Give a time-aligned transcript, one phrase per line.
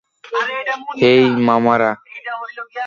[1.01, 1.91] হেই, মামারা।